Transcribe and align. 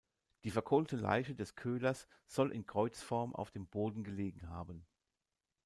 Die 0.45 0.49
verkohlte 0.49 0.95
Leiche 0.95 1.35
des 1.35 1.55
Köhlers 1.55 2.07
soll 2.25 2.51
in 2.51 2.65
Kreuzform 2.65 3.35
auf 3.35 3.51
dem 3.51 3.67
Boden 3.67 4.03
gelegen 4.03 4.49
haben. 4.49 4.83